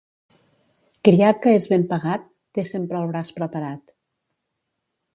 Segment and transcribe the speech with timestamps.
[1.07, 2.25] Criat que és ben pagat
[2.59, 3.97] té sempre el braç preparat.